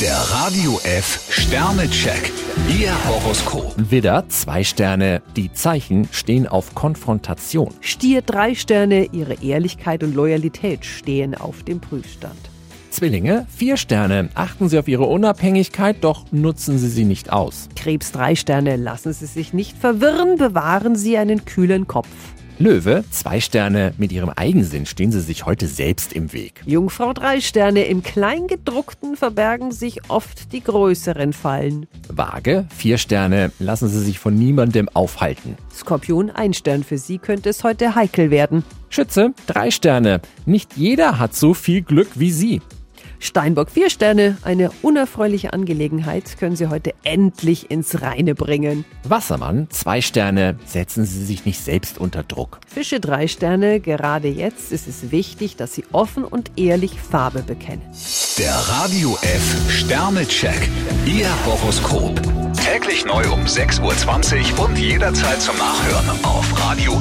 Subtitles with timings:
[0.00, 2.30] Der Radio F Sternecheck.
[2.68, 3.74] Ihr Horoskop.
[3.78, 5.22] Widder, zwei Sterne.
[5.36, 7.72] Die Zeichen stehen auf Konfrontation.
[7.80, 12.36] Stier drei Sterne, ihre Ehrlichkeit und Loyalität stehen auf dem Prüfstand.
[12.90, 14.28] Zwillinge, vier Sterne.
[14.34, 17.70] Achten Sie auf Ihre Unabhängigkeit, doch nutzen Sie sie nicht aus.
[17.74, 22.08] Krebs drei Sterne, lassen Sie sich nicht verwirren, bewahren Sie einen kühlen Kopf.
[22.58, 23.92] Löwe, zwei Sterne.
[23.98, 26.62] Mit Ihrem Eigensinn stehen Sie sich heute selbst im Weg.
[26.64, 31.86] Jungfrau drei Sterne, im Kleingedruckten verbergen sich oft die größeren Fallen.
[32.08, 33.52] Waage, vier Sterne.
[33.58, 35.56] Lassen Sie sich von niemandem aufhalten.
[35.74, 38.64] Skorpion ein Stern, für Sie könnte es heute heikel werden.
[38.88, 40.22] Schütze, drei Sterne.
[40.46, 42.62] Nicht jeder hat so viel Glück wie Sie.
[43.18, 48.84] Steinbock vier Sterne, eine unerfreuliche Angelegenheit können Sie heute endlich ins Reine bringen.
[49.04, 50.58] Wassermann, zwei Sterne.
[50.66, 52.60] Setzen Sie sich nicht selbst unter Druck.
[52.66, 57.82] Fische drei Sterne, gerade jetzt ist es wichtig, dass Sie offen und ehrlich Farbe bekennen.
[58.38, 60.68] Der Radio F Sternecheck.
[61.06, 62.20] Ihr Horoskop.
[62.64, 66.95] Täglich neu um 6.20 Uhr und jederzeit zum Nachhören auf radiof.de.